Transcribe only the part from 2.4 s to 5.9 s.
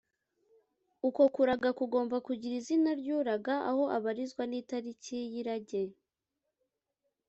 izina ry’uraga aho abarizwa n’itariki y’irage